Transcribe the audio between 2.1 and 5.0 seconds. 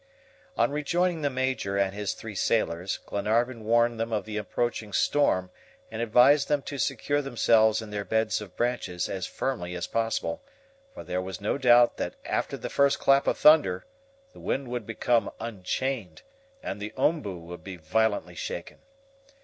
three sailors, Glenarvan warned them of the approaching